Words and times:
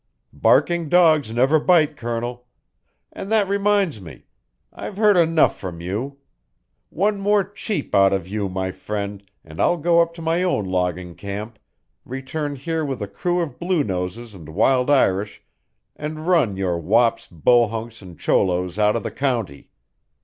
"Barking 0.33 0.89
dogs 0.89 1.31
never 1.31 1.59
bite, 1.59 1.95
Colonel. 1.95 2.47
And 3.13 3.31
that 3.31 3.47
reminds 3.47 4.01
me: 4.01 4.25
I've 4.73 4.97
heard 4.97 5.15
enough 5.15 5.59
from 5.59 5.79
you. 5.79 6.17
One 6.89 7.19
more 7.19 7.43
cheep 7.43 7.93
out 7.93 8.11
of 8.11 8.27
you, 8.27 8.49
my 8.49 8.71
friend, 8.71 9.21
and 9.45 9.61
I'll 9.61 9.77
go 9.77 9.99
up 10.01 10.15
to 10.15 10.21
my 10.23 10.41
own 10.41 10.65
logging 10.65 11.13
camp, 11.13 11.59
return 12.03 12.55
here 12.55 12.83
with 12.83 12.99
a 13.03 13.07
crew 13.07 13.41
of 13.41 13.59
bluenoses 13.59 14.33
and 14.33 14.49
wild 14.49 14.89
Irish 14.89 15.43
and 15.95 16.25
run 16.25 16.57
your 16.57 16.79
wops, 16.79 17.27
bohunks, 17.27 18.01
and 18.01 18.17
cholos 18.19 18.79
out 18.79 18.95
of 18.95 19.03
the 19.03 19.11
county. 19.11 19.69